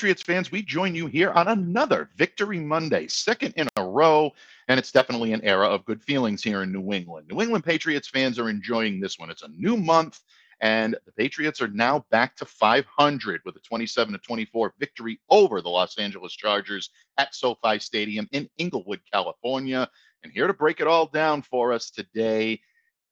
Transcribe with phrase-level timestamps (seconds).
[0.00, 4.30] Patriots fans, we join you here on another Victory Monday, second in a row,
[4.66, 7.28] and it's definitely an era of good feelings here in New England.
[7.28, 9.28] New England Patriots fans are enjoying this one.
[9.28, 10.20] It's a new month,
[10.62, 15.60] and the Patriots are now back to 500 with a 27 to 24 victory over
[15.60, 16.88] the Los Angeles Chargers
[17.18, 19.86] at SoFi Stadium in Inglewood, California.
[20.22, 22.62] And here to break it all down for us today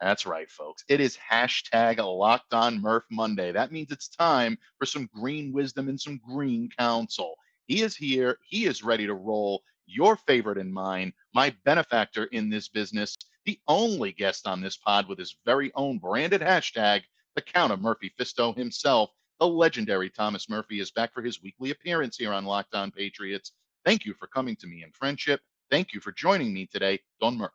[0.01, 0.85] that's right, folks.
[0.89, 3.53] It is hashtag locked on Murph Monday.
[3.53, 7.35] That means it's time for some green wisdom and some green counsel.
[7.67, 8.39] He is here.
[8.49, 9.63] He is ready to roll.
[9.87, 15.09] Your favorite and mine, my benefactor in this business, the only guest on this pod
[15.09, 17.03] with his very own branded hashtag,
[17.35, 19.11] the Count of Murphy Fisto himself.
[19.41, 23.53] The legendary Thomas Murphy is back for his weekly appearance here on Locked On Patriots.
[23.85, 25.41] Thank you for coming to me in friendship.
[25.71, 27.53] Thank you for joining me today, Don Murph.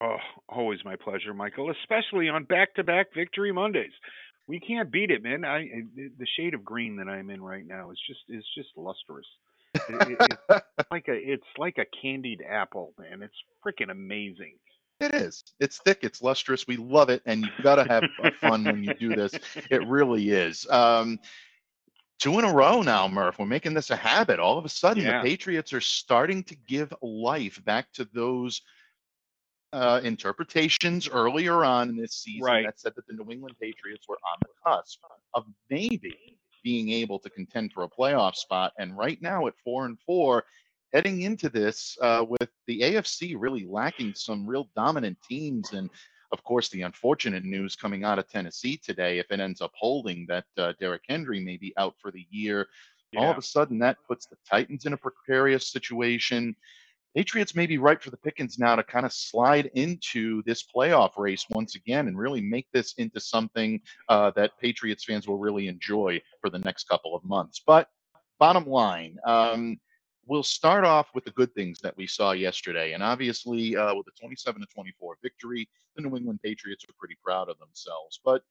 [0.00, 0.16] Oh,
[0.48, 3.92] always my pleasure, Michael, especially on back-to-back victory Mondays.
[4.46, 5.44] We can't beat it, man.
[5.44, 9.26] I the shade of green that I'm in right now is just is just lustrous.
[9.74, 13.22] It, it, it's like a it's like a candied apple, man.
[13.22, 13.34] It's
[13.64, 14.56] freaking amazing.
[15.00, 15.44] It is.
[15.60, 16.00] It's thick.
[16.02, 16.66] It's lustrous.
[16.66, 18.04] We love it, and you've got to have
[18.40, 19.34] fun when you do this.
[19.70, 20.68] It really is.
[20.70, 21.18] Um,
[22.18, 23.38] two in a row now, Murph.
[23.38, 24.38] We're making this a habit.
[24.38, 25.22] All of a sudden, yeah.
[25.22, 28.62] the Patriots are starting to give life back to those
[29.74, 32.64] uh, interpretations earlier on in this season right.
[32.64, 35.00] that said that the New England Patriots were on the cusp
[35.34, 38.72] of maybe being able to contend for a playoff spot.
[38.78, 40.44] And right now at four and four,
[40.92, 45.72] heading into this uh, with the AFC really lacking some real dominant teams.
[45.72, 45.90] And
[46.30, 50.24] of course, the unfortunate news coming out of Tennessee today, if it ends up holding
[50.28, 52.68] that uh, Derrick Henry may be out for the year,
[53.10, 53.20] yeah.
[53.20, 56.54] all of a sudden that puts the Titans in a precarious situation.
[57.14, 61.16] Patriots may be ripe for the pickings now to kind of slide into this playoff
[61.16, 65.68] race once again and really make this into something uh, that Patriots fans will really
[65.68, 67.62] enjoy for the next couple of months.
[67.64, 67.88] But
[68.40, 69.78] bottom line, um,
[70.26, 72.94] we'll start off with the good things that we saw yesterday.
[72.94, 77.16] And obviously, uh, with the 27 to 24 victory, the New England Patriots are pretty
[77.22, 78.18] proud of themselves.
[78.24, 78.42] But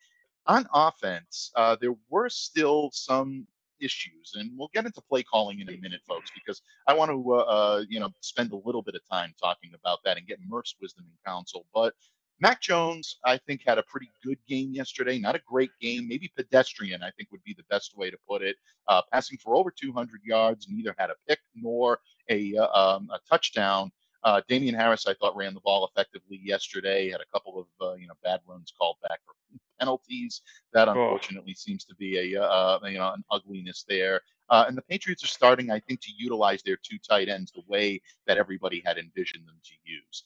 [0.45, 3.45] on offense, uh, there were still some
[3.83, 4.33] issues.
[4.35, 7.37] And we'll get into play calling in a minute, folks, because I want to, uh,
[7.37, 10.75] uh, you know, spend a little bit of time talking about that and get Murph's
[10.81, 11.65] wisdom and counsel.
[11.73, 11.93] But
[12.39, 15.17] Mac Jones, I think, had a pretty good game yesterday.
[15.19, 18.41] Not a great game, maybe pedestrian, I think would be the best way to put
[18.41, 18.57] it.
[18.87, 23.19] Uh, passing for over 200 yards, neither had a pick nor a, uh, um, a
[23.29, 23.91] touchdown.
[24.23, 27.09] Uh, Damien Harris, I thought, ran the ball effectively yesterday.
[27.09, 29.33] Had a couple of uh, you know bad runs called back for
[29.79, 30.41] penalties.
[30.73, 31.59] That unfortunately oh.
[31.59, 34.21] seems to be a uh, you know an ugliness there.
[34.49, 37.63] Uh, and the Patriots are starting, I think, to utilize their two tight ends the
[37.67, 40.25] way that everybody had envisioned them to use.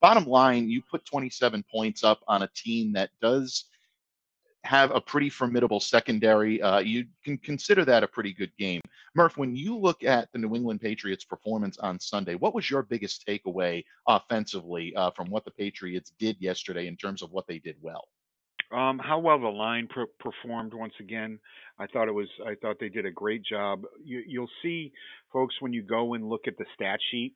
[0.00, 3.64] Bottom line, you put 27 points up on a team that does
[4.64, 6.60] have a pretty formidable secondary.
[6.60, 8.80] Uh, you can consider that a pretty good game.
[9.14, 12.82] Murph, when you look at the New England Patriots' performance on Sunday, what was your
[12.82, 17.58] biggest takeaway offensively uh, from what the Patriots did yesterday in terms of what they
[17.58, 18.08] did well?
[18.70, 21.38] Um, how well the line per- performed once again.
[21.78, 22.28] I thought it was.
[22.46, 23.84] I thought they did a great job.
[24.04, 24.92] You, you'll see,
[25.32, 27.34] folks, when you go and look at the stat sheet,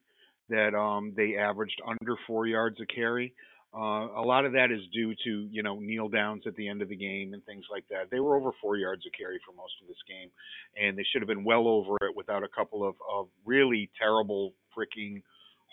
[0.50, 3.33] that um, they averaged under four yards a carry.
[3.75, 6.83] Uh, a lot of that is due to you know kneel downs at the end
[6.83, 8.10] of the game and things like that.
[8.10, 10.31] They were over four yards of carry for most of this game,
[10.77, 14.53] and they should have been well over it without a couple of, of really terrible
[14.77, 15.22] freaking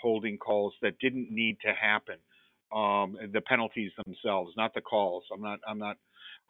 [0.01, 2.15] holding calls that didn't need to happen.
[2.71, 5.23] Um, the penalties themselves, not the calls.
[5.33, 5.59] I'm not.
[5.67, 5.97] I'm not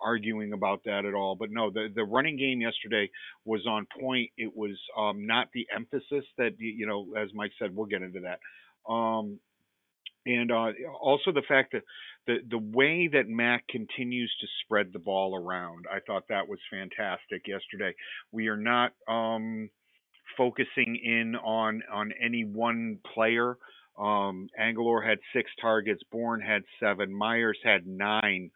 [0.02, 1.36] arguing about that at all.
[1.36, 3.10] But no, the the running game yesterday
[3.46, 4.30] was on point.
[4.38, 7.76] It was um, not the emphasis that you know, as Mike said.
[7.76, 8.40] We'll get into that.
[8.92, 9.40] Um,
[10.26, 10.72] and uh,
[11.02, 11.84] also the fact that
[12.28, 16.60] the the way that Mac continues to spread the ball around, I thought that was
[16.70, 17.96] fantastic yesterday.
[18.32, 19.70] We are not um,
[20.38, 23.58] focusing in on on any one player.
[23.98, 28.50] Um, had six targets, Bourne had seven, Meyers had nine,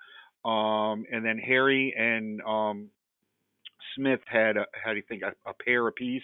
[0.45, 2.89] um, and then Harry and um,
[3.95, 6.21] Smith had a, how do you think a, a pair apiece.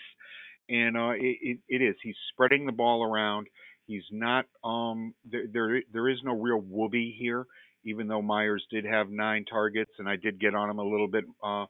[0.70, 3.48] And uh, it, it, it is he's spreading the ball around
[3.90, 7.48] He's not um there there, there is no real whoopee here,
[7.86, 11.10] even though Meyers did have nine targets and I did get on him a little
[11.10, 11.66] bit uh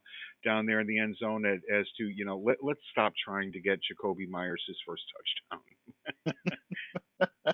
[0.45, 3.53] down there in the end zone as, as to, you know, let let's stop trying
[3.53, 5.03] to get Jakobi Meyers his first
[5.49, 5.63] touchdown.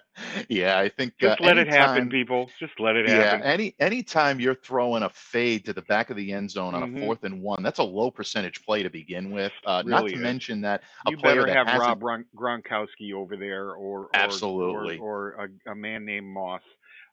[0.49, 2.51] Yeah, I think uh, Just let it happen, people.
[2.59, 3.39] Just let it happen.
[3.39, 6.83] Yeah, any anytime you're throwing a fade to the back of the end zone on
[6.83, 9.53] a hmm fourth and one, that's a low percentage play to begin with.
[9.65, 10.17] Uh, not to is.
[10.17, 12.01] mention that a You player better have Rob
[12.35, 16.61] Gronkowski over there, or or or absolutely, or a, a man named Moss.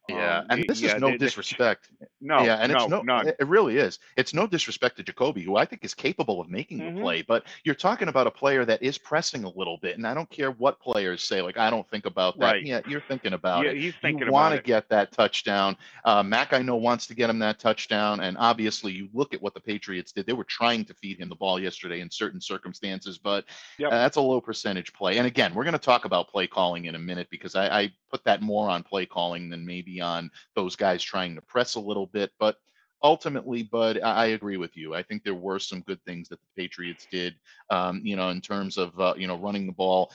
[0.09, 1.89] Yeah, Um, and this is no they, they, disrespect.
[2.21, 3.29] no, Yeah, and it's no, no, none.
[3.29, 3.99] it really is.
[4.17, 7.23] It's no disrespect to Jakobi, who I think is capable of making the hmm play,
[7.23, 10.29] but you're talking about a player that is pressing a little bit, and I don't
[10.29, 12.43] care what players say, like, I don't think about that.
[12.43, 12.65] Right.
[12.65, 13.77] Yeah, you're thinking about Yeah, it.
[13.77, 15.77] he's You want to get that touchdown.
[16.05, 19.43] Uh, Mac, I know, wants to get him that touchdown, and obviously, you look at
[19.43, 20.27] what the Patriots did.
[20.27, 23.45] They were trying to feed him the ball yesterday in certain circumstances, but
[23.85, 25.19] uh, that's a low percentage play.
[25.19, 27.93] And again, we're going to talk about play calling in a minute because I, I
[28.11, 31.81] put that more on play calling than maybe on those guys trying to press a
[31.81, 32.31] little bit.
[32.39, 32.57] But
[33.03, 34.95] ultimately, Bud, I, I agree with you.
[34.95, 37.35] I think there were some good things that the Patriots did,
[37.71, 40.13] um, you know, in terms of, uh, you know, running the ball.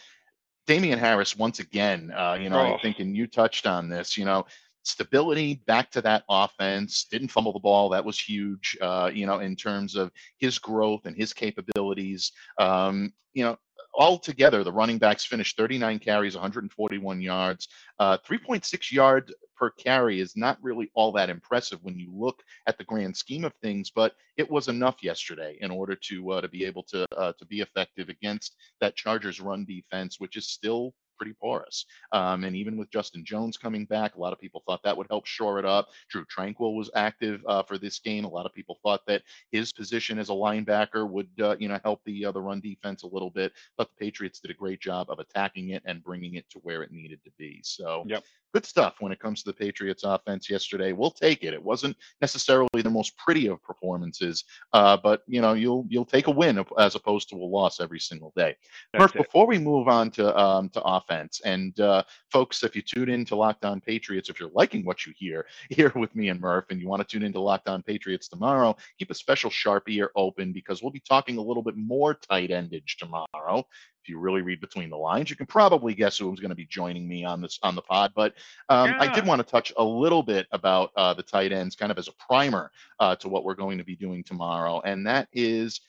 [0.66, 4.18] Damien Harris, once again, uh, you know, I Oh, think, and you touched on this,
[4.18, 4.46] you know,
[4.84, 7.90] stability back to that offense, didn't fumble the ball.
[7.90, 12.32] That was huge, uh, you know, in terms of his growth and his capabilities.
[12.58, 13.58] Um, you know,
[13.96, 17.68] altogether, the running backs finished 39 carries, 141 yards.
[18.00, 22.78] Uh, 3.6 yard per carry is not really all that impressive when you look at
[22.78, 26.48] the grand scheme of things, but it was enough yesterday in order to uh, to
[26.48, 30.94] be able to uh, to be effective against that Chargers run defense, which is still
[31.18, 31.86] pretty porous.
[32.12, 35.08] Um, and even with Justin Jones coming back, a lot of people thought that would
[35.10, 35.90] help shore it up.
[36.10, 38.24] Drue Tranquill was active uh, for this game.
[38.24, 41.80] A lot of people thought that his position as a linebacker would, uh, you know,
[41.84, 43.52] help the uh, the run defense a little bit.
[43.78, 46.84] But the Patriots did a great job of attacking it and bringing it to where
[46.84, 47.62] it needed to be.
[47.64, 48.24] So yep.
[48.54, 50.92] Good stuff when it comes to the Patriots offense yesterday.
[50.92, 51.54] We'll take it.
[51.54, 56.28] It wasn't necessarily the most pretty of performances, uh, but you know you'll you'll take
[56.28, 58.56] a win as opposed to a loss every single day.
[58.94, 59.24] That's Murph, it.
[59.24, 63.26] before we move on to um, to offense, and uh, folks, if you tune in
[63.26, 66.66] to Locked On Patriots, if you're liking what you hear here with me and Murph,
[66.70, 70.12] and you want to tune into Locked On Patriots tomorrow, keep a special sharp ear
[70.16, 73.66] open because we'll be talking a little bit more tight endage tomorrow.
[74.08, 76.66] If you really read between the lines, you can probably guess who's going to be
[76.66, 78.14] joining me on this on the pod.
[78.16, 78.36] But
[78.70, 81.92] um, I did want to touch a little bit about uh, the tight ends, kind
[81.92, 82.72] of as a primer
[83.02, 85.82] uh, to what we're going to be doing tomorrow, and that is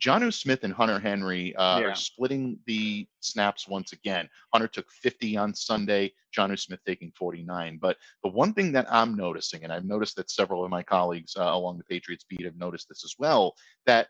[0.00, 1.86] Jonnu Smith and Hunter Henry uh, Yeah.
[1.86, 4.28] are splitting the snaps once again.
[4.52, 7.78] Hunter took 50 on Sunday, Jonnu Smith taking 49.
[7.82, 11.34] But the one thing that I'm noticing, and I've noticed that several of my colleagues
[11.36, 14.06] uh, along the Patriots beat have noticed this as well, that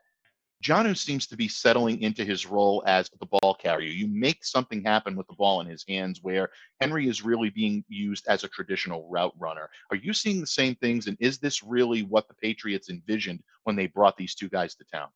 [0.63, 3.91] Jonnu seems to be settling into his role as the ball carrier.
[3.91, 6.51] You make something happen with the ball in his hands where
[6.81, 9.69] Henry is really being used as a traditional route runner.
[9.91, 11.07] Are you seeing the same things?
[11.07, 14.85] And is this really what the Patriots envisioned when they brought these two guys to
[14.93, 15.09] town?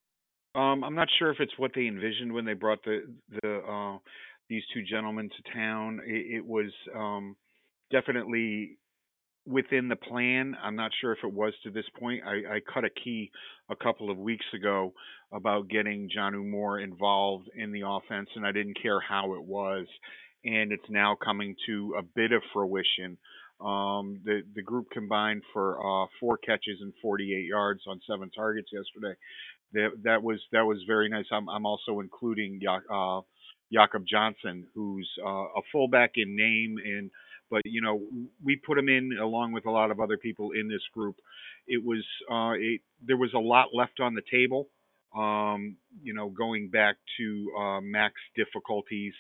[0.55, 3.05] Um, I'm not sure if it's what they envisioned when they brought the
[3.43, 3.99] the uh,
[4.49, 6.01] these two gentlemen to town.
[6.05, 7.37] It, it was um,
[7.93, 8.79] definitely
[9.47, 10.57] within the plan.
[10.63, 12.23] I'm not sure if it was to this point.
[12.27, 13.31] I, I cut a key
[13.71, 14.93] a couple of weeks ago
[15.33, 19.87] about getting John Moore involved in the offense, and I didn't care how it was.
[20.45, 23.19] And it's now coming to a bit of fruition.
[23.61, 28.69] Um, the the group combined for uh, four catches and 48 yards on seven targets
[28.73, 29.19] yesterday.
[29.75, 31.27] That that was that was very nice.
[31.31, 33.21] I'm I'm also including uh,
[33.71, 37.11] Jakob Johnson, who's uh, a fullback in name and
[37.51, 38.01] but you know
[38.43, 41.17] we put him in along with a lot of other people in this group.
[41.67, 44.69] It was uh, it, there was a lot left on the table.
[45.17, 49.15] Um, you know, going back to uh, Mac's difficulties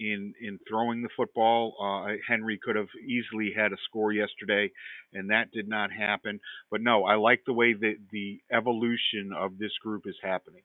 [0.00, 1.76] in in throwing the football.
[1.80, 4.70] Uh, Henry could have easily had a score yesterday,
[5.12, 6.40] and that did not happen.
[6.70, 10.62] But no, I like the way that the evolution of this group is happening.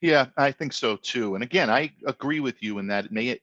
[0.00, 1.34] Yeah, I think so too.
[1.34, 3.40] And again, I agree with you in that it may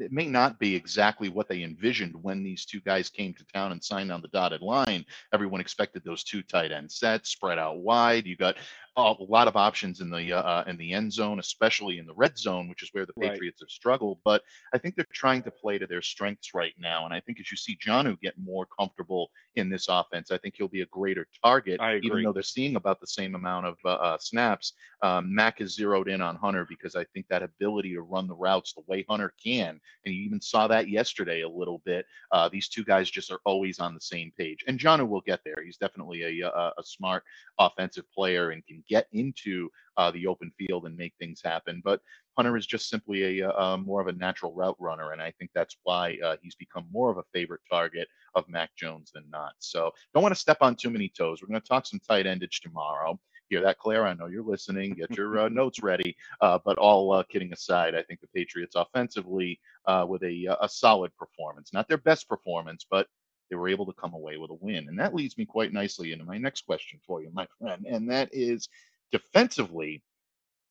[0.00, 3.72] it may not be exactly what they envisioned when these two guys came to town
[3.72, 5.04] and signed on the dotted line.
[5.32, 8.26] Everyone expected those two tight end sets spread out wide.
[8.26, 8.56] You got
[8.96, 12.36] a lot of options in the uh, in the end zone, especially in the red
[12.36, 13.32] zone, which is where the Right.
[13.32, 14.18] Patriots have struggled.
[14.24, 14.42] But
[14.72, 17.04] I think they're trying to play to their strengths right now.
[17.04, 20.54] And I think as you see Jonnu get more comfortable in this offense, I think
[20.56, 21.80] he'll be a greater target.
[21.80, 25.60] I Even though they're seeing about the same amount of uh, uh, snaps, um, Mac
[25.60, 28.82] is zeroed in on Hunter because I think that ability to run the routes the
[28.86, 32.06] way Hunter can, and you even saw that yesterday a little bit.
[32.32, 35.40] Uh, these two guys just are always on the same page, and Jonnu will get
[35.44, 35.62] there.
[35.64, 37.24] He's definitely a, a, a smart
[37.58, 41.80] offensive player and can get into uh, the open field and make things happen.
[41.84, 42.00] But
[42.36, 45.50] Hunter is just simply a, uh more of a natural route runner, and I think
[45.54, 49.52] that's why uh, he's become more of a favorite target of Mac Jones than not.
[49.58, 51.42] So don't want to step on too many toes.
[51.42, 53.18] We're going to talk some tight endage tomorrow.
[53.50, 54.06] Hear that, Claire?
[54.06, 54.92] I know you're listening.
[54.92, 56.16] Get your uh, notes ready.
[56.40, 60.68] Uh, but all uh, kidding aside, I think the Patriots offensively uh, with a a
[60.68, 63.06] solid performance, not their best performance, but
[63.50, 64.88] they were able to come away with a win.
[64.88, 68.10] And that leads me quite nicely into my next question for you, my friend, and
[68.10, 68.68] that is
[69.12, 70.02] defensively,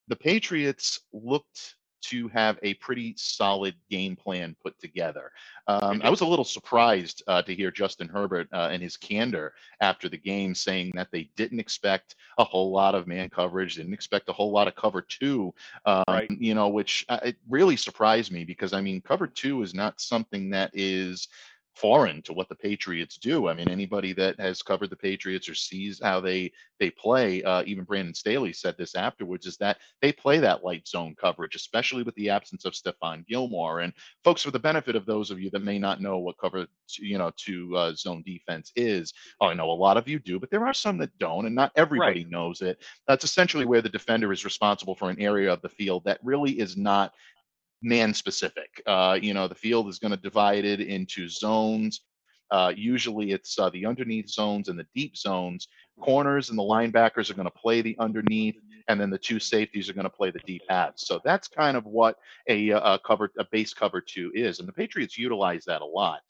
[0.07, 5.31] the Patriots looked to have a pretty solid game plan put together.
[5.67, 9.53] Um, I was a little surprised uh, to hear Justin Herbert uh, and his candor
[9.81, 13.93] after the game saying that they didn't expect a whole lot of man coverage, didn't
[13.93, 15.53] expect a whole lot of cover two,
[15.85, 16.29] um, Right.
[16.31, 19.99] you know, which uh, it really surprised me because I mean, cover two is not
[19.99, 21.27] something that is
[21.77, 23.47] foreign to what the Patriots do.
[23.47, 27.63] I mean, anybody that has covered the Patriots or sees how they they play, uh,
[27.65, 32.03] even Brandon Staley said this afterwards, is that they play that light zone coverage, especially
[32.03, 33.79] with the absence of Stephon Gilmore.
[33.81, 33.93] And
[34.23, 36.67] folks, for the benefit of those of you that may not know what cover,
[36.99, 40.39] you know, to uh, zone defense is, oh, I know a lot of you do,
[40.39, 42.81] but there are some that don't, and not everybody knows it.
[43.07, 46.59] That's essentially where the defender is responsible for an area of the field that really
[46.59, 47.13] is not
[47.81, 48.81] man specific.
[48.85, 52.01] Uh, you know, the field is going to divide it into zones.
[52.49, 55.67] Uh, usually it's uh, the underneath zones and the deep zones.
[55.99, 58.55] Corners and the linebackers are going to play the underneath,
[58.87, 61.05] and then the two safeties are going to play the deep halves.
[61.05, 62.17] So that's kind of what
[62.47, 65.85] a, uh, a cover, a base cover two is, and the Patriots utilize that a
[65.85, 66.21] lot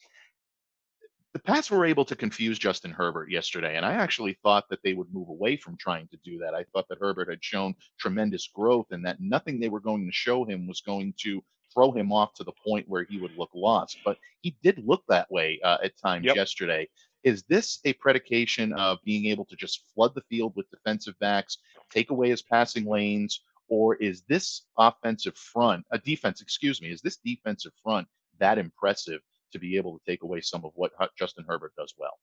[1.38, 4.94] the Pats were able to confuse Justin Herbert yesterday, and I actually thought that they
[4.94, 6.56] would move away from trying to do that.
[6.56, 10.12] I thought that Herbert had shown tremendous growth and that nothing they were going to
[10.12, 13.51] show him was going to throw him off to the point where he would look
[13.53, 14.00] lost.
[14.03, 16.36] But he did look that way uh, at times Yep.
[16.38, 16.89] yesterday.
[17.24, 21.60] Is this a predication of being able to just flood the field with defensive backs,
[21.91, 27.01] take away his passing lanes, or is this offensive front, a defense, excuse me, is
[27.01, 28.08] this defensive front
[28.39, 29.22] that impressive
[29.57, 32.17] to be able to take away some of what Justin Herbert does well?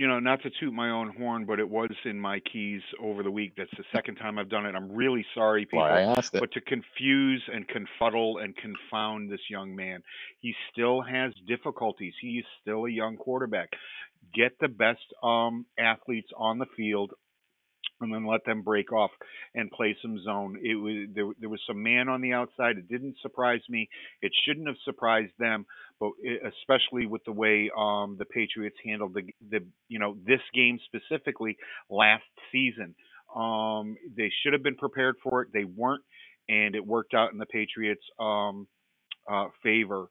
[0.00, 3.22] you know, not to toot my own horn, but it was in my keys over
[3.22, 3.52] the week.
[3.58, 4.74] That's the second time I've done it.
[4.74, 5.80] I'm really sorry, people.
[5.80, 6.40] Why I asked it.
[6.40, 10.02] But to confuse and confuddle and confound this young man,
[10.40, 12.14] he still has difficulties.
[12.18, 13.68] He is still a young quarterback.
[14.34, 17.12] Get the best um, athletes on the field
[18.00, 19.10] and then let them break off
[19.54, 20.58] and play some zone.
[20.62, 22.78] It was there, there was some man on the outside.
[22.78, 23.88] It didn't surprise me.
[24.22, 25.66] It shouldn't have surprised them,
[25.98, 30.40] but it, especially with the way um, the Patriots handled the the you know this
[30.54, 31.56] game specifically
[31.88, 32.94] last season.
[33.34, 35.48] Um, they should have been prepared for it.
[35.52, 36.02] They weren't,
[36.48, 38.66] and it worked out in the Patriots' um,
[39.30, 40.08] uh, favor.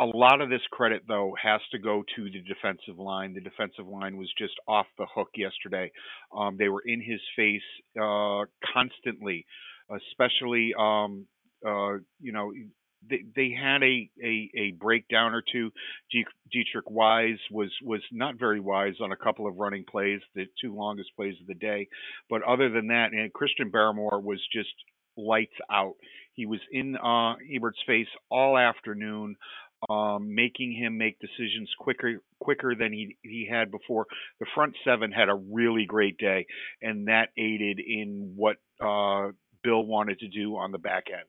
[0.00, 3.34] A lot of this credit, though, has to go to the defensive line.
[3.34, 5.92] The defensive line was just off the hook yesterday.
[6.34, 7.60] Um, they were in his face
[8.00, 9.44] uh, constantly,
[9.94, 11.26] especially, um,
[11.66, 12.50] uh, you know,
[13.10, 15.70] they, they had a, a, a breakdown or two.
[16.14, 20.74] Deatrich Wise was, was not very wise on a couple of running plays, the two
[20.74, 21.88] longest plays of the day.
[22.30, 24.70] But other than that, and Christian Barmore was just
[25.18, 25.96] lights out.
[26.34, 29.36] He was in uh, Herbert's face all afternoon
[29.88, 34.06] um, making him make decisions quicker quicker than he he had before.
[34.38, 36.46] The front seven had a really great day,
[36.82, 39.30] and that aided in what uh,
[39.62, 41.26] Bill wanted to do on the back end.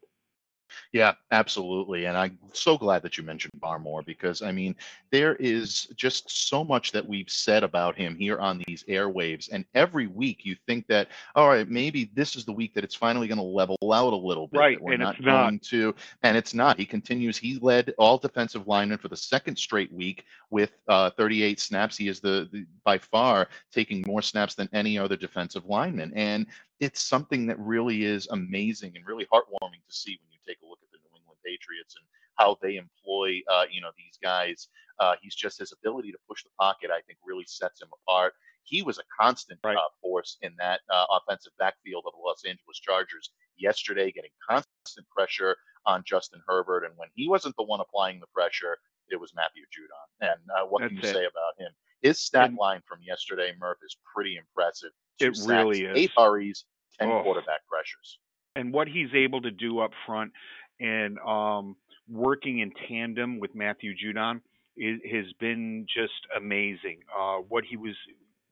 [0.92, 2.06] Yeah, absolutely.
[2.06, 4.76] And I'm so glad that you mentioned Barmore because I mean,
[5.12, 9.50] there is just so much that we've said about him here on these airwaves.
[9.52, 12.96] And every week you think that, all right, maybe this is the week that it's
[12.96, 14.60] finally going to level out a little bit.
[14.60, 15.44] Right, we're and not it's not.
[15.44, 16.78] going to, and it's not.
[16.78, 17.38] He continues.
[17.38, 21.98] He led all defensive linemen for the second straight week with uh, 38 snaps.
[21.98, 26.12] He is the, the by far taking more snaps than any other defensive lineman.
[26.16, 26.48] And
[26.82, 30.68] it's something that really is amazing and really heartwarming to see when you take a
[30.68, 32.06] look at the New England Patriots and
[32.38, 34.68] how they employ, uh, you know, these guys.
[35.00, 38.34] Uh, he's just his ability to push the pocket, I think, really sets him apart.
[38.64, 39.78] He was a constant Right.
[39.78, 45.08] uh, force in that uh, offensive backfield of the Los Angeles Chargers yesterday, getting constant
[45.16, 46.84] pressure on Justin Herbert.
[46.86, 48.78] And when he wasn't the one applying the pressure,
[49.10, 50.30] it was Matthew Judon.
[50.32, 51.14] And uh, what can you it.
[51.14, 51.72] say about him?
[52.02, 54.90] His stat And- line from yesterday, Murph, is pretty impressive.
[55.20, 55.98] Two It sacks, really is.
[55.98, 56.66] Eight hurries,
[57.00, 57.24] ten Oh.
[57.24, 58.20] quarterback pressures.
[58.56, 60.32] and what he's able to do up front
[60.80, 61.76] and um,
[62.10, 64.42] working in tandem with Matthew Judon
[64.76, 67.00] is, has been just amazing.
[67.18, 67.96] Uh, what he was,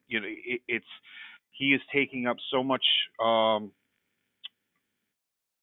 [0.08, 0.86] you know, it, it's
[1.50, 2.84] he is taking up so much
[3.22, 3.72] um,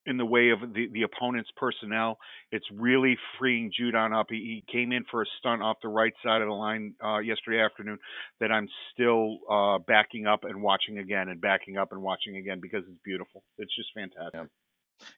[0.07, 2.17] in the way of the, the opponent's personnel.
[2.51, 4.27] It's really freeing Judon up.
[4.29, 7.19] He, he came in for a stunt off the right side of the line uh,
[7.19, 7.99] yesterday afternoon
[8.39, 12.59] that I'm still uh, backing up and watching again and backing up and watching again
[12.61, 13.43] because it's beautiful.
[13.57, 14.49] It's just fantastic.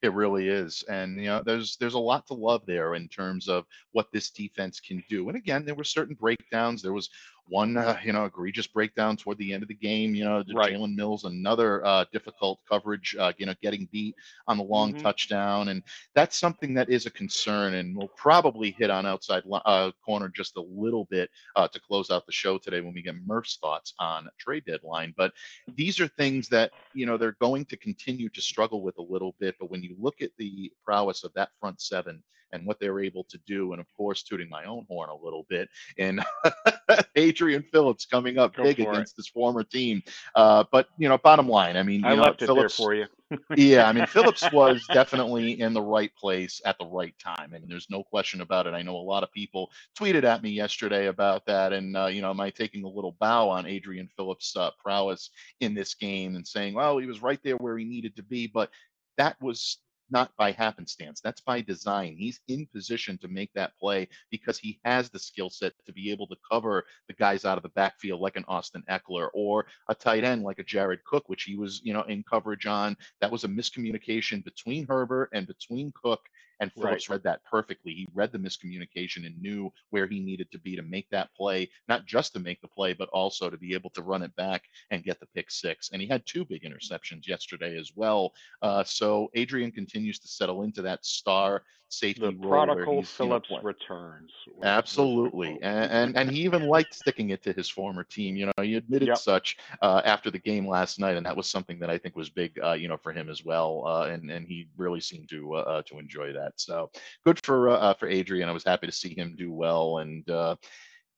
[0.01, 3.48] It really is, and you know, there's there's a lot to love there in terms
[3.48, 5.29] of what this defense can do.
[5.29, 6.81] And again, there were certain breakdowns.
[6.81, 7.10] There was
[7.49, 10.15] one, uh, you know, egregious breakdown toward the end of the game.
[10.15, 10.79] You know, Right.
[10.79, 13.15] Jalen Mills, another uh, difficult coverage.
[13.19, 14.15] Uh, you know, getting beat
[14.47, 15.03] on the long Mhm.
[15.03, 15.83] touchdown, and
[16.15, 17.73] that's something that is a concern.
[17.75, 22.09] And we'll probably hit on outside uh, corner just a little bit uh, to close
[22.09, 25.13] out the show today when we get Murph's thoughts on trade deadline.
[25.17, 25.33] But
[25.67, 29.35] these are things that you know they're going to continue to struggle with a little
[29.39, 29.55] bit.
[29.59, 33.23] But when you look at the prowess of that front seven and what they're able
[33.25, 36.23] to do, and of course, tooting my own horn a little bit, and
[37.15, 38.89] Adrian Phillips coming up Go big for it.
[38.89, 40.01] against his former team.
[40.35, 42.93] Uh, but you know, bottom line, I mean, you I know, left it there for
[42.93, 43.05] you.
[43.55, 47.63] yeah, I mean, Phillips was definitely in the right place at the right time, and
[47.67, 48.73] there's no question about it.
[48.73, 52.21] I know a lot of people tweeted at me yesterday about that, and uh, you
[52.21, 55.29] know, am I taking a little bow on Adrian Phillips' uh, prowess
[55.59, 58.47] in this game and saying, well, he was right there where he needed to be,
[58.47, 58.71] but
[59.17, 59.77] that was
[60.11, 61.21] not by happenstance.
[61.21, 62.15] That's by design.
[62.17, 66.11] He's in position to make that play because he has the skill set to be
[66.11, 69.95] able to cover the guys out of the backfield like an Austin Ekeler or a
[69.95, 72.95] tight end like a Jared Cook, which he was, you know, in coverage on.
[73.21, 76.21] That was a miscommunication between Herbert and between Cook.
[76.59, 77.93] And Phillips read that perfectly.
[77.93, 81.69] He read the miscommunication and knew where he needed to be to make that play,
[81.87, 84.63] not just to make the play, but also to be able to run it back
[84.91, 85.89] and get the pick six.
[85.91, 88.33] And he had two big interceptions yesterday as well.
[88.61, 92.49] Uh, so Adrian continues to settle into that star safety The role.
[92.49, 94.31] prodigal Phillips returns.
[94.47, 98.03] was- was the Absolutely, and, and and he even liked sticking it to his former
[98.03, 98.35] team.
[98.35, 99.17] You know, he admitted Yep.
[99.17, 102.29] such uh, after the game last night, and that was something that I think was
[102.29, 103.83] big, uh, you know, for him as well.
[103.85, 106.48] Uh, and and he really seemed to uh, uh, to enjoy that.
[106.57, 106.91] So
[107.25, 108.49] good for uh, uh, for Adrian.
[108.49, 110.55] I was happy to see him do well, and uh,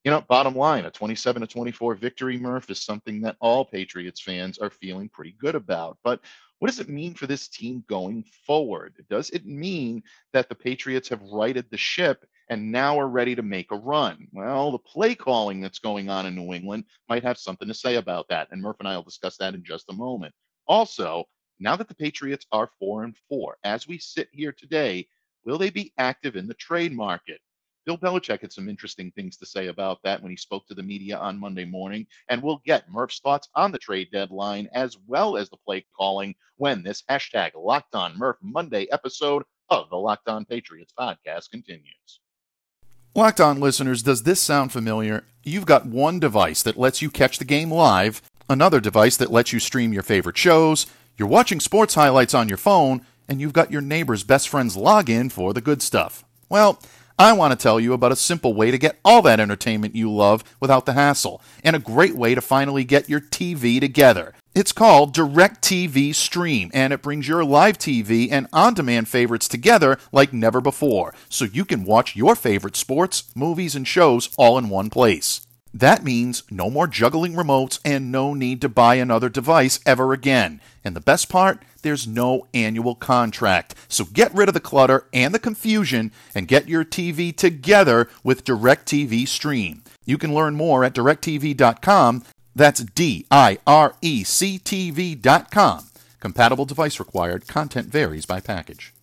[0.04, 4.22] you know, bottom line, a 27 to 24 victory, Murph, is something that all Patriots
[4.22, 5.98] fans are feeling pretty good about.
[6.04, 6.22] But
[6.58, 9.06] what does it mean for this team going forward?
[9.10, 10.02] Does it mean
[10.34, 14.28] that the Patriots have righted the ship and now are ready to make a run?
[14.32, 17.96] Well, the play calling that's going on in New England might have something to say
[17.96, 18.48] about that.
[18.52, 20.34] And Murph and I will discuss that in just a moment.
[20.68, 21.26] Also,
[21.60, 25.08] now that the Patriots are four and four, as we sit here today,
[25.46, 27.40] will they be active in the trade market?
[27.86, 30.84] Bill Belichick had some interesting things to say about that when he spoke to the
[30.84, 35.36] media on Monday morning, and we'll get Murph's thoughts on the trade deadline as well
[35.36, 40.28] as the play calling when this hashtag Locked On Murph Monday episode of the Locked
[40.28, 42.20] On Patriots podcast continues.
[43.16, 45.26] Locked on listeners, does this sound familiar?
[45.44, 49.52] You've got one device that lets you catch the game live, another device that lets
[49.52, 50.86] you stream your favorite shows,
[51.18, 55.32] you're watching sports highlights on your phone, and you've got your neighbor's best friend's login
[55.32, 56.24] for the good stuff.
[56.50, 56.82] Well,
[57.20, 60.12] I want to tell you about a simple way to get all that entertainment you
[60.12, 64.34] love without the hassle, and a great way to finally get your TV together.
[64.56, 69.98] It's called DirecTV Stream, and it brings your live TV and on demand favorites together
[70.12, 74.70] like never before, so you can watch your favorite sports, movies, and shows all in
[74.70, 75.42] one place.
[75.74, 80.60] That means no more juggling remotes and no need to buy another device ever again.
[80.84, 83.76] And the best part, there's no annual contract.
[83.88, 88.44] So get rid of the clutter and the confusion and get your TV together with
[88.44, 89.84] DirecTV Stream.
[90.06, 92.24] You can learn more at directv.com.
[92.56, 95.88] That's D I R E C T V.com.
[96.20, 97.48] Compatible device required.
[97.48, 98.94] Content varies by package.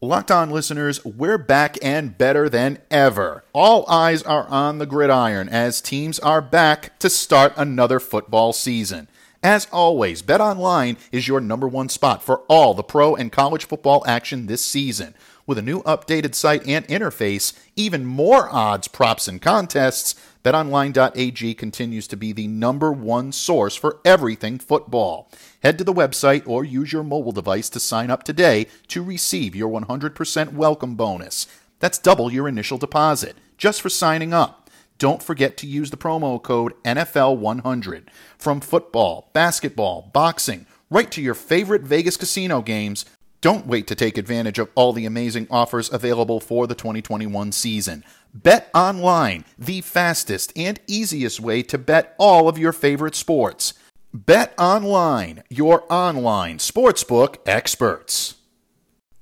[0.00, 3.42] Locked on listeners, we're back and better than ever.
[3.52, 9.08] All eyes are on the gridiron as teams are back to start another football season.
[9.42, 14.04] As always, BetOnline is your number one spot for all the pro and college football
[14.06, 15.16] action this season.
[15.48, 22.06] With a new updated site and interface, even more odds, props, and contests, BetOnline.ag continues
[22.06, 25.30] to be the number one source for everything football.
[25.62, 29.56] Head to the website or use your mobile device to sign up today to receive
[29.56, 31.46] your 100% welcome bonus.
[31.80, 34.70] That's double your initial deposit just for signing up.
[34.98, 38.04] Don't forget to use the promo code NFL100.
[38.36, 43.04] From football, basketball, boxing, right to your favorite Vegas casino games,
[43.40, 48.04] don't wait to take advantage of all the amazing offers available for the 2021 season.
[48.34, 53.74] Bet online, the fastest and easiest way to bet all of your favorite sports.
[54.12, 58.34] Bet online, your online sportsbook experts.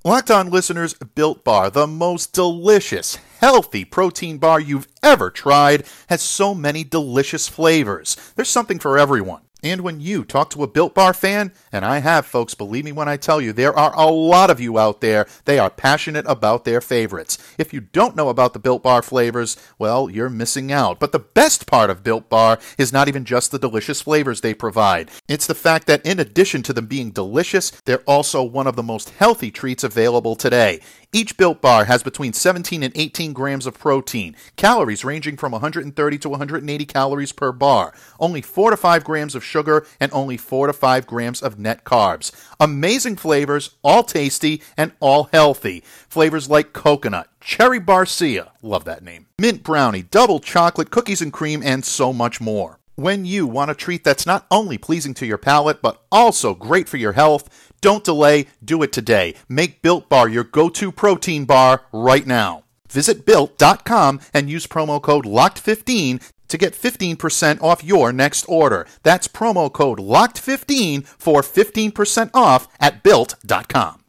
[0.04, 6.22] Locked on listeners, Built Bar, the most delicious, healthy protein bar you've ever tried, has
[6.22, 8.16] so many delicious flavors.
[8.36, 9.42] There's something for everyone.
[9.66, 12.92] And when you talk to a Built Bar fan, and I have folks, believe me
[12.92, 16.24] when I tell you, there are a lot of you out there, they are passionate
[16.28, 17.36] about their favorites.
[17.58, 21.00] If you don't know about the Built Bar flavors, well, you're missing out.
[21.00, 24.54] But the best part of Built Bar is not even just the delicious flavors they
[24.54, 25.10] provide.
[25.26, 28.84] It's the fact that in addition to them being delicious, they're also one of the
[28.84, 30.80] most healthy treats available today.
[31.12, 36.18] Each Built Bar has between 17 and 18 grams of protein, calories ranging from 130
[36.18, 40.66] to 180 calories per bar, only 4 to 5 grams of sugar, and only 4
[40.66, 42.32] to 5 grams of net carbs.
[42.58, 45.82] Amazing flavors, all tasty and all healthy.
[46.08, 51.62] Flavors like coconut, cherry barcia, love that name, mint brownie, double chocolate, cookies and cream,
[51.64, 52.78] and so much more.
[52.98, 56.88] When you want a treat that's not only pleasing to your palate, but also great
[56.88, 59.34] for your health, don't delay, do it today.
[59.50, 62.64] Make Built Bar your go to protein bar right now.
[62.88, 68.86] Visit built.com and use promo code LOCKED15 to get 15% off your next order.
[69.02, 74.05] That's promo code LOCKED15 for 15% off at built.com.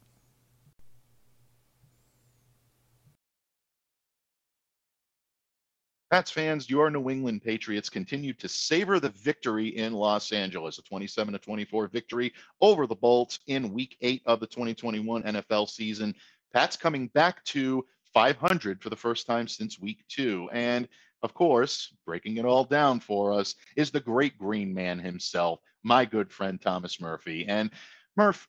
[6.10, 10.82] Pats fans, your New England Patriots continue to savor the victory in Los Angeles, a
[10.84, 16.16] 27 to 24 victory over the Bolts in week 8 of the 2021 NFL season.
[16.54, 20.88] Pats coming back to 500 for the first time since week 2 and
[21.24, 26.06] of course, breaking it all down for us is the great green man himself, my
[26.06, 27.46] good friend Thomas Murphy.
[27.48, 27.72] And
[28.16, 28.48] Murph,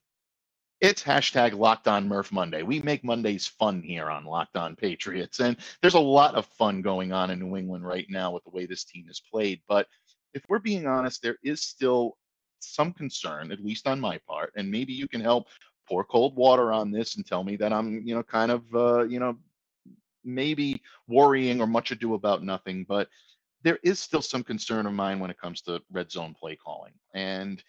[0.80, 2.62] it's hashtag Locked On Murph Monday.
[2.62, 6.82] We make Mondays fun here on Locked On Patriots, and there's a lot of fun
[6.82, 9.60] going on in New England right now with the way this team is played.
[9.68, 9.88] But
[10.34, 12.16] if we're being honest, there is still
[12.60, 15.48] some concern, at least on my part, and maybe you can help
[15.88, 19.02] pour cold water on this and tell me that I'm, you know, kind of, uh,
[19.04, 19.36] you know,
[20.24, 22.84] maybe worrying or much ado about nothing.
[22.88, 23.08] But
[23.64, 26.92] there is still some concern of mine when it comes to red zone play calling,
[27.14, 27.62] and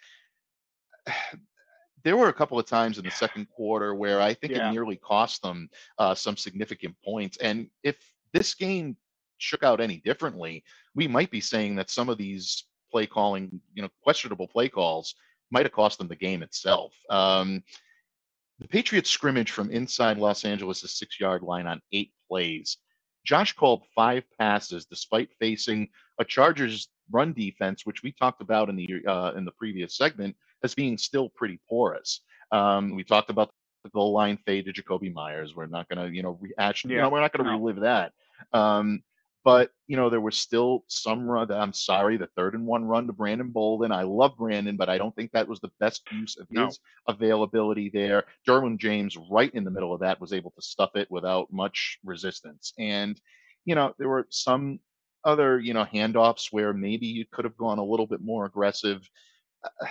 [2.04, 4.70] there were a couple of times in the second quarter where I think Yeah.
[4.70, 7.38] it nearly cost them uh, some significant points.
[7.38, 7.98] And if
[8.34, 8.96] this game
[9.38, 10.64] shook out any differently,
[10.96, 15.16] we might be saying that some of these play calling, you know, questionable play calls
[15.52, 16.94] might have cost them the game itself.
[17.10, 17.64] Um,
[18.60, 22.78] the Patriots scrimmage from inside Los Angeles' six yard line on eight plays.
[23.26, 28.76] Josh called five passes despite facing a Chargers run defense, which we talked about in
[28.76, 32.22] the uh, in the previous segment as being still pretty porous.
[32.52, 33.52] Um, we talked about
[33.84, 35.56] the goal line fade to Jakobi Meyers.
[35.56, 36.40] We're not going to, you know.
[36.42, 37.58] You Yeah, know, we're not going to no.
[37.58, 38.12] relive that.
[38.54, 39.04] Um,
[39.46, 41.50] but you know, there was still some run.
[41.50, 43.92] I'm sorry, the third and one run to Brandon Bolden.
[43.92, 46.66] I love Brandon, but I don't think that was the best use of No.
[46.66, 48.26] his availability there.
[48.48, 52.00] Derwin James, right in the middle of that, was able to stuff it without much
[52.04, 52.74] resistance.
[52.78, 53.20] And
[53.66, 54.80] you know, there were some
[55.24, 59.10] other, you know, handoffs where maybe you could have gone a little bit more aggressive.
[59.64, 59.86] Uh,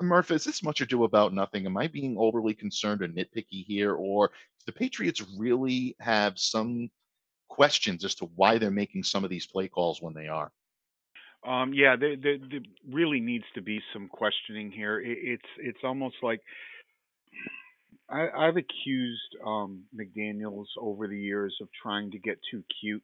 [0.00, 1.66] Murph, is this much ado about nothing?
[1.66, 6.90] Am I being overly concerned or nitpicky here, or do the Patriots really have some
[7.48, 10.52] questions as to why they're making some of these play calls when they are?
[11.46, 15.00] Um, yeah, there, there, there really needs to be some questioning here.
[15.00, 16.40] It, it's it's almost like
[18.10, 23.02] I, I've accused um, McDaniels over the years of trying to get too cute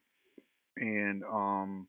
[0.77, 1.87] and um,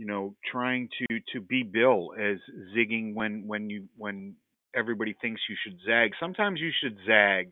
[0.00, 2.38] you know trying to to be Bill as
[2.74, 4.34] zigging when when you when
[4.74, 6.12] everybody thinks you should zag.
[6.18, 7.50] Sometimes you should zag,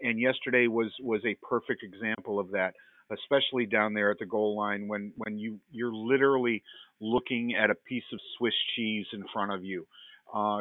[0.00, 2.74] and yesterday was was a perfect example of that,
[3.10, 6.62] especially down there at the goal line when when you you're literally
[7.00, 9.84] looking at a piece of Swiss cheese in front of you.
[10.32, 10.60] Uh,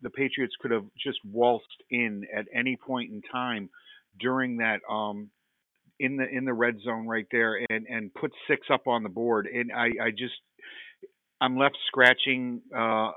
[0.00, 3.68] the Patriots could have just waltzed in at any point in time
[4.18, 5.28] during that um,
[6.02, 9.08] in the in the red zone right there and and put six up on the
[9.08, 9.46] board.
[9.46, 10.34] And I I just
[11.40, 13.12] I'm left scratching uh,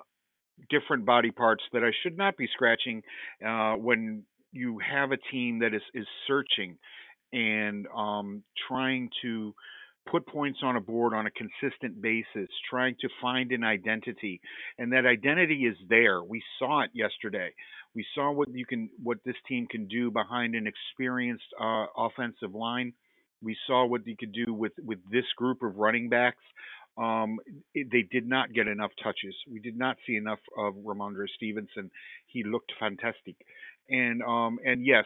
[0.69, 3.02] different body parts that I should not be scratching
[3.45, 6.78] uh, when you have a team that is is searching
[7.34, 9.54] and um, trying to
[10.10, 14.39] put points on a board on a consistent basis, trying to find an identity,
[14.78, 16.24] and that identity is there.
[16.24, 17.50] We saw it yesterday.
[17.96, 22.54] We saw what you can, what this team can do behind an experienced uh, offensive
[22.54, 22.94] line.
[23.41, 26.44] We saw what you could do with with this group of running backs.
[26.98, 27.39] Um,
[27.74, 29.36] it, they did not get enough touches.
[29.52, 31.91] We did not see enough of Rhamondre Stevenson.
[32.28, 33.36] He looked fantastic,
[33.89, 35.06] and um, and yes,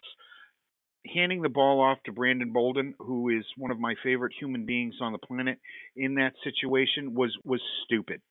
[1.05, 4.95] handing the ball off to Brandon Bolden, who is one of my favorite human beings
[5.01, 5.59] on the planet,
[5.95, 8.21] in that situation was was stupid.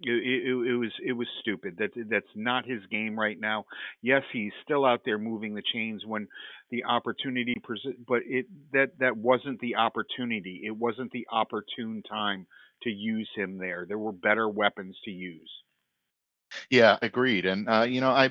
[0.00, 1.76] It, it, it was it was stupid.
[1.78, 3.64] That that's not his game right now.
[4.02, 6.26] Yes, he's still out there moving the chains when
[6.70, 10.62] the opportunity present, but it that that wasn't the opportunity.
[10.64, 12.46] It wasn't the opportune time
[12.82, 13.86] to use him there.
[13.88, 15.50] There were better weapons to use.
[16.70, 17.46] Yeah, agreed.
[17.46, 18.30] And uh, you know, I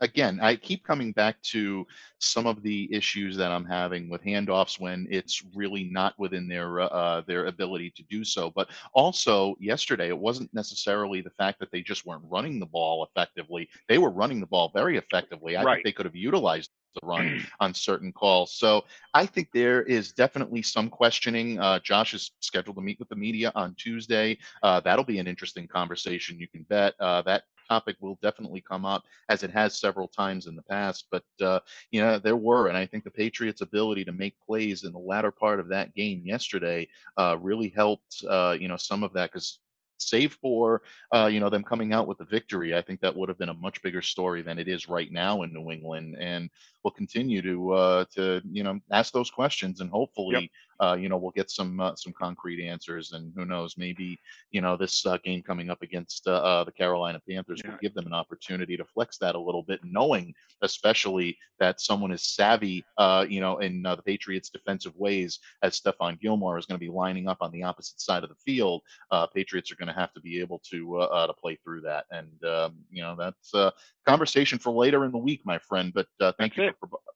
[0.00, 1.86] again, I keep coming back to
[2.18, 6.80] some of the issues that I'm having with handoffs when it's really not within their
[6.80, 8.50] uh, uh, their ability to do so.
[8.50, 13.04] But also, yesterday it wasn't necessarily the fact that they just weren't running the ball
[13.04, 13.68] effectively.
[13.88, 15.56] They were running the ball very effectively.
[15.56, 15.74] I Right.
[15.74, 18.54] think they could have utilized the run on certain calls.
[18.54, 18.84] So
[19.14, 21.58] I think there is definitely some questioning.
[21.60, 24.38] Uh, Josh is scheduled to meet with the media on Tuesday.
[24.62, 26.38] Uh, that'll be an interesting conversation.
[26.38, 30.46] You can bet uh, that topic will definitely come up as it has several times
[30.46, 31.06] in the past.
[31.10, 34.84] But uh, you know there were, and I think the Patriots' ability to make plays
[34.84, 38.24] in the latter part of that game yesterday uh, really helped.
[38.28, 39.58] Uh, you know some of that because.
[40.02, 40.80] Save for
[41.14, 43.50] uh, you know them coming out with the victory, I think that would have been
[43.50, 46.48] a much bigger story than it is right now in New England, and
[46.84, 49.90] we'll continue to uh, to you know ask those questions, and
[50.30, 50.44] Yep.
[50.44, 54.18] hopefully uh, you know we'll get some uh, some concrete answers, and who knows, maybe
[54.50, 57.94] you know this uh, game coming up against uh, uh, the Carolina Panthers will give
[57.94, 62.84] them an opportunity to flex that a little bit, knowing especially that someone is savvy,
[62.98, 66.84] uh, you know, in uh, the Patriots' defensive ways, as Stephon Gilmore is going to
[66.84, 68.82] be lining up on the opposite side of the field.
[69.10, 72.44] Uh, Patriots are going to have to be able to to play through that, and
[72.44, 73.72] um, you know that's a
[74.06, 75.92] conversation for later in the week, my friend.
[75.94, 76.69] But uh, thank That's you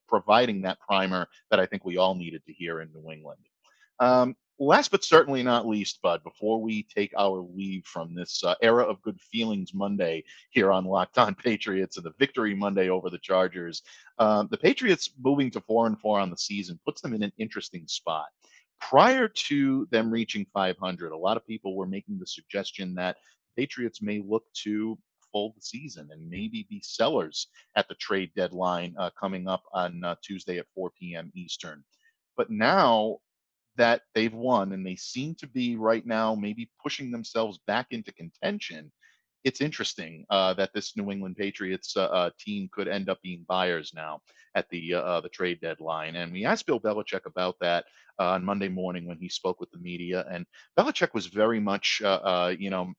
[0.08, 3.40] providing that primer that I think we all needed to hear in New England.
[4.00, 8.54] Um, last but certainly not least, Bud, before we take our leave from this uh,
[8.62, 13.10] era of good feelings Monday here on Locked On Patriots and the victory Monday over
[13.10, 13.82] the Chargers,
[14.18, 17.32] um, the Patriots moving to four and four on the season puts them in an
[17.38, 18.26] interesting spot.
[18.80, 23.16] Prior to them reaching 500, a lot of people were making the suggestion that
[23.56, 24.98] Patriots may look to
[25.34, 30.02] fold the season and maybe be sellers at the trade deadline uh, coming up on
[30.04, 31.32] uh, Tuesday at 4 p.m.
[31.34, 31.84] Eastern.
[32.36, 33.18] But now
[33.76, 38.12] that they've won and they seem to be right now maybe pushing themselves back into
[38.12, 38.92] contention,
[39.42, 43.44] it's interesting uh, that this New England Patriots uh, uh, team could end up being
[43.48, 44.20] buyers now
[44.54, 46.16] at the uh, uh, the trade deadline.
[46.16, 47.84] And we asked Bill Belichick about that
[48.20, 50.46] uh, on Monday morning when he spoke with the media, and
[50.78, 52.94] Belichick was very much, you know,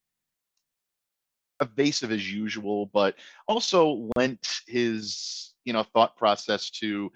[1.62, 3.16] evasive as usual, but
[3.48, 7.12] also lent his, you know, thought process to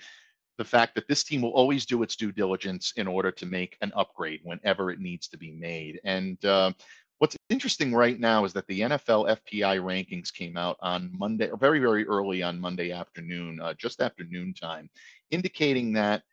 [0.57, 3.77] the fact that this team will always do its due diligence in order to make
[3.81, 6.01] an upgrade whenever it needs to be made.
[6.03, 6.73] And uh,
[7.19, 11.57] what's interesting right now is that the NFL FPI rankings came out on Monday, or
[11.57, 14.89] very, very early on Monday afternoon, uh, just after noontime,
[15.31, 16.23] indicating that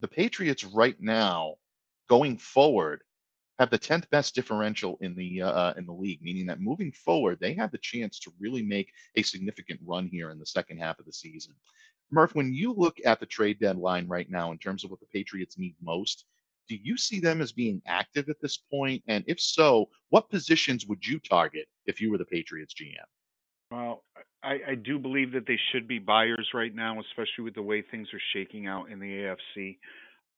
[0.00, 1.56] the Patriots right now,
[2.08, 3.02] going forward,
[3.58, 7.38] have the 10th best differential in the uh, in the league, meaning that moving forward,
[7.40, 10.98] they have the chance to really make a significant run here in the second half
[10.98, 11.54] of the season.
[12.10, 15.06] Murph, when you look at the trade deadline right now in terms of what the
[15.06, 16.24] Patriots need most,
[16.68, 19.02] do you see them as being active at this point?
[19.08, 22.94] And if so, what positions would you target if you were the Patriots GM?
[23.70, 24.04] Well,
[24.42, 27.82] I, I do believe that they should be buyers right now, especially with the way
[27.82, 29.78] things are shaking out in the AFC.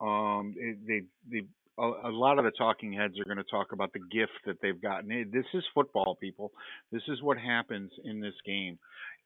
[0.00, 0.54] Um,
[0.86, 1.46] they, they,
[1.80, 4.56] a, a lot of the talking heads are going to talk about the gift that
[4.62, 5.08] they've gotten.
[5.32, 6.52] This is football, people.
[6.92, 8.78] This is what happens in this game,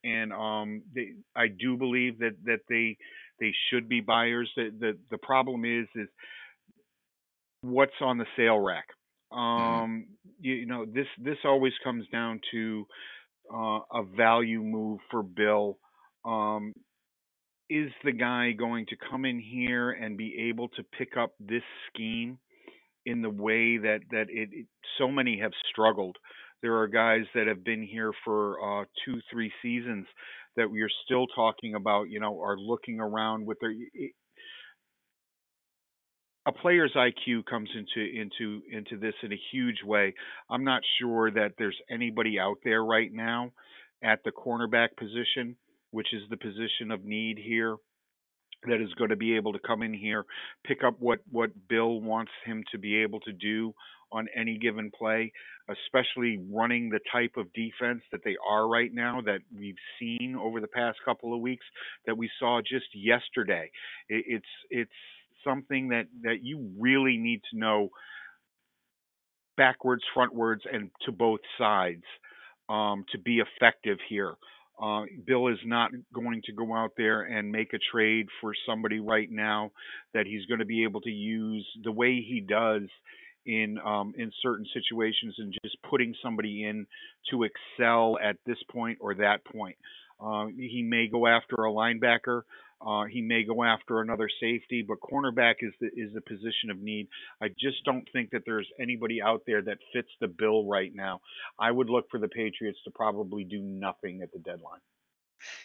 [0.04, 2.96] and um, they, I do believe that that they
[3.40, 4.50] they should be buyers.
[4.56, 6.08] The the, the problem is is
[7.62, 8.86] what's on the sale rack.
[9.32, 10.06] Um,
[10.40, 12.86] you, you know, this this always comes down to
[13.52, 15.78] uh, a value move for Bill.
[16.24, 16.72] Um,
[17.70, 21.62] is the guy going to come in here and be able to pick up this
[21.88, 22.38] scheme
[23.06, 24.66] in the way that that it, it
[24.98, 26.16] so many have struggled?
[26.62, 30.06] There are guys that have been here for uh, two, three seasons
[30.56, 32.08] that we are still talking about.
[32.08, 33.72] You know, are looking around with their.
[33.72, 34.12] It,
[36.46, 40.14] a player's IQ comes into into into this in a huge way.
[40.50, 43.52] I'm not sure that there's anybody out there right now
[44.02, 45.56] at the cornerback position,
[45.90, 47.76] which is the position of need here,
[48.66, 50.24] that is going to be able to come in here,
[50.64, 53.74] pick up what what Bill wants him to be able to do
[54.12, 55.32] on any given play,
[55.68, 60.60] especially running the type of defense that they are right now that we've seen over
[60.60, 61.64] the past couple of weeks
[62.06, 63.70] that we saw just yesterday.
[64.08, 64.90] It, it's it's
[65.44, 67.90] something that that you really need to know
[69.56, 72.04] backwards, frontwards, and to both sides
[72.68, 74.34] um, to be effective here.
[74.80, 78.98] Uh, Bill is not going to go out there and make a trade for somebody
[78.98, 79.70] right now
[80.14, 82.82] that he's going to be able to use the way he does
[83.46, 86.86] in um, in certain situations and just putting somebody in
[87.30, 89.76] to excel at this point or that point.
[90.20, 92.42] Uh, he may go after a linebacker
[92.80, 96.80] Uh, he may go after another safety, but cornerback is the is the position of
[96.80, 97.08] need.
[97.40, 101.20] I just don't think that there's anybody out there that fits the bill right now.
[101.58, 104.80] I would look for the Patriots to probably do nothing at the deadline.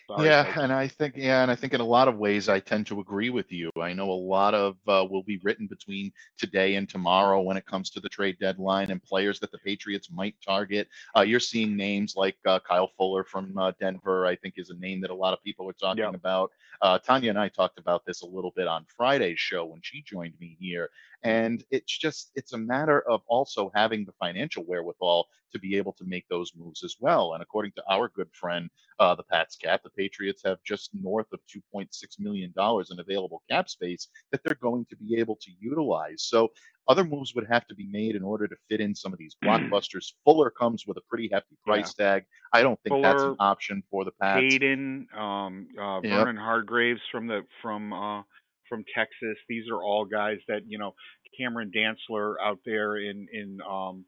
[0.08, 2.60] Sorry, yeah, and I think yeah, and I think in a lot of ways I
[2.60, 3.70] tend to agree with you.
[3.80, 7.66] I know a lot of uh, will be written between today and tomorrow when it
[7.66, 10.88] comes to the trade deadline and players that the Patriots might target.
[11.16, 14.26] Uh, you're seeing names like uh, Kyle Fuller from uh, Denver.
[14.26, 16.16] I think is a name that a lot of people are talking yep.
[16.16, 16.52] about.
[16.82, 20.02] Uh, Tanya and I talked about this a little bit on Friday's show when she
[20.02, 20.90] joined me here,
[21.24, 25.94] and it's just it's a matter of also having the financial wherewithal to be able
[25.94, 27.34] to make those moves as well.
[27.34, 31.28] And according to our good friend, uh, the Pats Cap, the Patriots have just north
[31.34, 31.40] of
[31.76, 31.88] $2.6
[32.20, 36.24] million in available cap space that they're going to be able to utilize.
[36.24, 36.50] So
[36.88, 39.36] other moves would have to be made in order to fit in some of these
[39.44, 40.14] blockbusters.
[40.26, 42.06] Fuller comes with a pretty hefty price yeah.
[42.06, 42.24] tag.
[42.52, 44.42] I don't think Fuller, that's an option for the Pats.
[44.42, 46.44] Hayden, um, uh, Vernon yep.
[46.44, 48.24] Hargreaves from the from uh,
[48.68, 49.38] from Texas.
[49.48, 50.94] These are all guys that you know.
[51.40, 54.04] Cameron Dantzler out there in in um,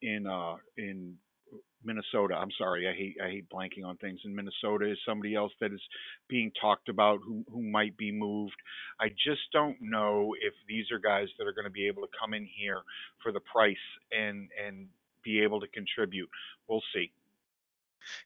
[0.00, 1.16] in uh, in
[1.84, 2.34] Minnesota.
[2.34, 4.20] I'm sorry, I hate I hate blanking on things.
[4.24, 5.80] In Minnesota is somebody else that is
[6.28, 8.56] being talked about who who might be moved.
[9.00, 12.08] I just don't know if these are guys that are going to be able to
[12.18, 12.82] come in here
[13.22, 13.76] for the price
[14.12, 14.88] and and
[15.24, 16.28] be able to contribute.
[16.68, 17.12] We'll see.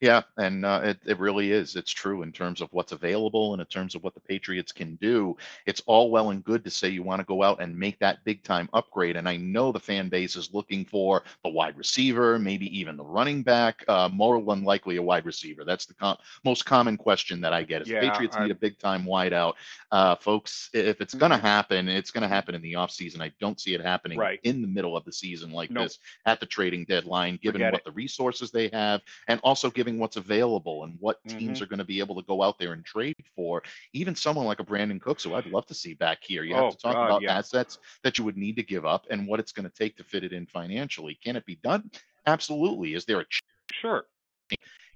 [0.00, 1.76] Yeah, and uh, it, it really is.
[1.76, 4.96] It's true in terms of what's available and in terms of what the Patriots can
[4.96, 5.36] do.
[5.66, 8.24] It's all well and good to say you want to go out and make that
[8.24, 9.16] big time upgrade.
[9.16, 13.04] And I know the fan base is looking for the wide receiver, maybe even the
[13.04, 15.64] running back, uh, more than likely a wide receiver.
[15.64, 18.44] That's the com- most common question that I get is yeah, the Patriots I...
[18.44, 19.54] need a big time wideout.
[19.90, 23.20] Uh, folks, if it's going to happen, it's going to happen in the offseason.
[23.20, 24.40] I don't see it happening right.
[24.42, 25.84] in the middle of the season like nope.
[25.84, 27.84] this at the trading deadline, given Forget what it.
[27.84, 31.64] the resources they have and also also giving what's available and what teams mm-hmm.
[31.64, 33.62] are going to be able to go out there and trade for.
[33.92, 36.44] Even someone like a Brandin Cooks, who I'd love to see back here.
[36.44, 37.36] You have oh, to talk God, about yeah.
[37.36, 40.04] assets that you would need to give up and what it's going to take to
[40.04, 41.18] fit it in financially.
[41.22, 41.90] Can it be done?
[42.26, 42.94] Absolutely.
[42.94, 43.24] Is there a
[43.72, 44.04] sure?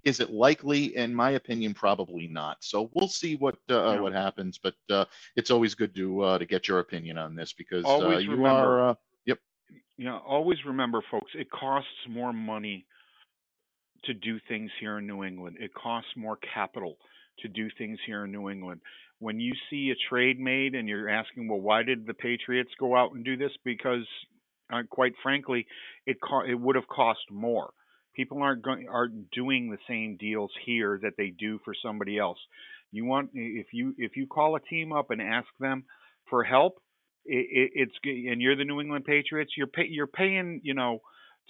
[0.05, 0.97] Is it likely?
[0.97, 2.57] In my opinion, probably not.
[2.61, 4.01] So we'll see what uh, yeah.
[4.01, 4.59] what happens.
[4.59, 5.05] But uh,
[5.37, 8.49] it's always good to uh, to get your opinion on this because uh, you remember,
[8.49, 8.91] are.
[8.91, 8.95] Uh,
[9.27, 9.39] yep.
[9.99, 10.19] Yeah.
[10.19, 11.31] Always remember, folks.
[11.35, 12.87] It costs more money
[14.05, 15.57] to do things here in New England.
[15.61, 16.97] It costs more capital
[17.41, 18.81] to do things here in New England.
[19.19, 22.97] When you see a trade made and you're asking, well, why did the Patriots go
[22.97, 23.53] out and do this?
[23.65, 24.07] Because,
[24.73, 25.67] uh, quite frankly,
[26.07, 27.73] it co- it would have cost more.
[28.15, 32.39] People aren't going aren't doing the same deals here that they do for somebody else.
[32.91, 35.85] You want if you if you call a team up and ask them
[36.29, 36.83] for help,
[37.25, 39.53] it, it, it's and you're the New England Patriots.
[39.57, 41.01] You're pay, you're paying you know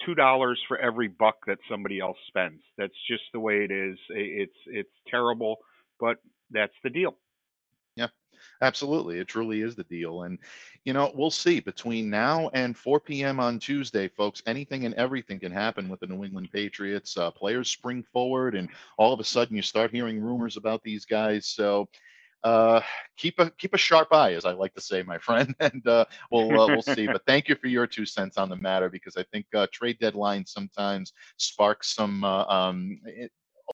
[0.05, 2.61] two dollars for every buck that somebody else spends.
[2.79, 3.99] That's just the way it is.
[4.11, 5.59] It's it's terrible,
[6.01, 6.19] but
[6.51, 7.17] that's the deal.
[7.97, 8.09] Yeah,
[8.61, 9.19] absolutely.
[9.19, 10.23] It truly is the deal.
[10.23, 10.39] And,
[10.85, 13.41] you know, we'll see between now and 4 p.m.
[13.41, 14.43] on Tuesday, folks.
[14.47, 17.17] Anything and everything can happen with the New England Patriots.
[17.17, 21.05] Uh, players spring forward, and all of a sudden you start hearing rumors about these
[21.05, 21.47] guys.
[21.47, 21.89] So,
[22.45, 22.81] uh,
[23.17, 26.05] keep a keep a sharp eye, as I like to say, my friend, and uh,
[26.31, 27.07] we'll uh, we'll see.
[27.07, 29.99] But thank you for your two cents on the matter because I think uh, trade
[30.01, 33.01] deadlines sometimes spark some uh, um,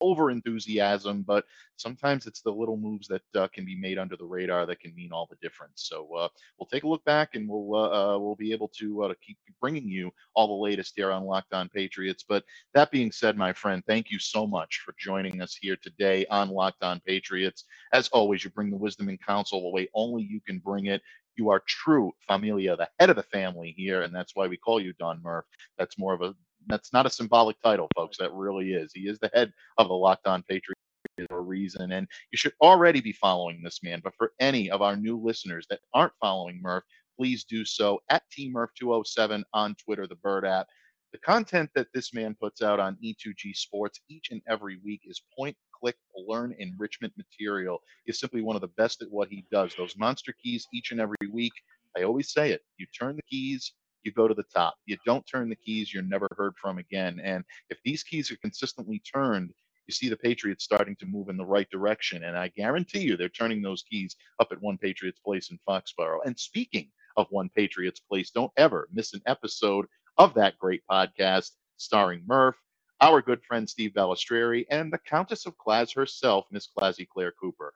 [0.00, 1.44] over enthusiasm, but
[1.76, 4.94] sometimes it's the little moves that uh, can be made under the radar that can
[4.94, 5.82] mean all the difference.
[5.88, 9.04] So uh, we'll take a look back, and we'll uh, uh we'll be able to,
[9.04, 12.24] uh, to keep bringing you all the latest here on Locked On Patriots.
[12.28, 16.26] But that being said, my friend, thank you so much for joining us here today
[16.26, 17.64] on Locked On Patriots.
[17.92, 21.02] As always, you bring the wisdom and counsel the way only you can bring it.
[21.37, 24.80] You are true familia, the head of the family here, and that's why we call
[24.80, 25.44] you Don Murph.
[25.78, 26.34] That's more of a
[26.66, 28.18] that's not a symbolic title, folks.
[28.18, 28.92] That really is.
[28.92, 30.81] He is the head of the Locked On Patriots
[31.29, 34.01] for a reason, and you should already be following this man.
[34.03, 36.85] But for any of our new listeners that aren't following Murph,
[37.18, 40.66] please do so at tmurph207 on Twitter, the Bird app.
[41.12, 45.23] The content that this man puts out on E2G Sports each and every week is
[45.37, 47.81] point, click, learn enrichment material.
[48.07, 49.75] Is simply one of the best at what he does.
[49.77, 51.55] Those monster keys each and every week.
[51.97, 52.61] I always say it.
[52.77, 53.73] You turn the keys,
[54.04, 54.74] you go to the top.
[54.87, 57.20] You don't turn the keys, you're never heard from again.
[57.22, 59.52] And if these keys are consistently turned,
[59.87, 62.24] you see the Patriots starting to move in the right direction.
[62.24, 66.20] And I guarantee you they're turning those keys up at One Patriots Place in Foxborough.
[66.26, 69.87] And speaking of One Patriots Place, don't ever miss an episode
[70.18, 72.56] of that great podcast starring Murph,
[73.00, 77.72] our good friend Steve Balestrieri, and the Countess of Claz herself, Miss Classy Claire Cooper.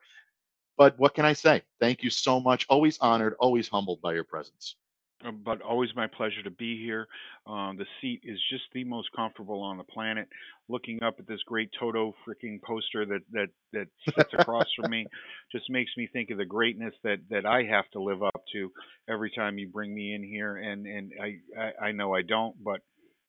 [0.77, 1.63] But what can I say?
[1.79, 2.65] Thank you so much.
[2.69, 4.75] Always honored, always humbled by your presence.
[5.25, 7.07] Uh, but always my pleasure to be here.
[7.47, 10.27] Um, the seat is just the most comfortable on the planet.
[10.67, 15.05] Looking up at this great Toto freaking poster that that that sits across from me,
[15.51, 18.71] just makes me think of the greatness that that I have to live up to
[19.09, 20.57] every time you bring me in here.
[20.57, 22.81] And and I I, I know I don't, but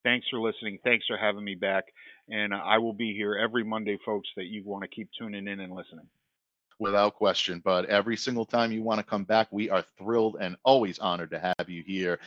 [0.03, 0.79] thanks for listening.
[0.85, 1.85] Thanks for having me back.
[2.29, 4.29] And I will be here every Monday, folks.
[4.37, 6.09] That you want to keep tuning in and listening
[6.79, 7.61] without question.
[7.65, 11.31] But every single time you want to come back, we are thrilled and always honored
[11.31, 12.19] to have you here.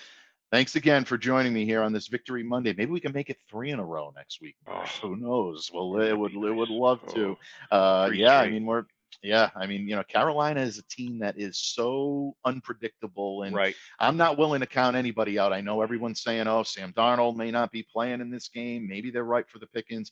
[0.51, 2.73] Thanks again for joining me here on this Victory Monday.
[2.77, 4.55] Maybe we can make it three in a row next week.
[4.67, 5.69] Oh, Who knows?
[5.73, 7.37] Well, it would it would love to.
[7.71, 8.85] Oh, uh, yeah, I mean we're
[9.23, 13.75] yeah, I mean, you know, Carolina is a team that is so unpredictable, and right.
[13.99, 15.53] I'm not willing to count anybody out.
[15.53, 18.87] I know everyone's saying, "Oh, Sam Darnold may not be playing in this game.
[18.87, 20.11] Maybe they're right for the Pickens."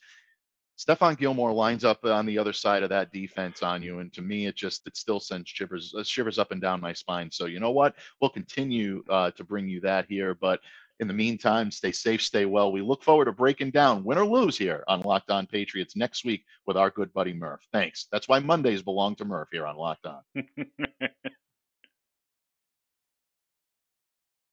[0.77, 4.21] Stephon Gilmore lines up on the other side of that defense on you, and to
[4.21, 7.31] me, it just it still sends shivers uh, shivers up and down my spine.
[7.31, 7.95] So you know what?
[8.19, 10.59] We'll continue uh, to bring you that here, but
[10.99, 12.71] in the meantime, stay safe, stay well.
[12.71, 16.23] We look forward to breaking down win or lose here on Locked On Patriots next
[16.23, 17.65] week with our good buddy Murph.
[17.73, 18.07] Thanks.
[18.11, 20.21] That's why Mondays belong to Murph here on Locked On.